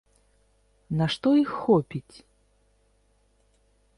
[1.01, 2.15] На што іх хопіць?